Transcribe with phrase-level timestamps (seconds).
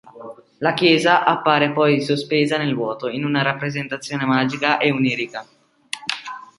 [0.61, 5.45] La chiesa appare poi sospesa nel vuoto, in una rappresentazione magica e onirica.